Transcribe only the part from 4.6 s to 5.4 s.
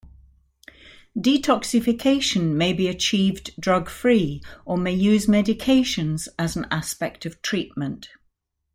or may use